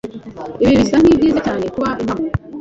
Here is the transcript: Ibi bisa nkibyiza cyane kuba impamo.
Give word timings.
Ibi 0.63 0.73
bisa 0.79 0.95
nkibyiza 1.03 1.39
cyane 1.45 1.65
kuba 1.73 1.89
impamo. 2.01 2.25